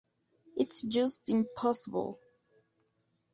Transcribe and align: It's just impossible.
It's 0.57 0.81
just 0.81 1.29
impossible. 1.29 2.19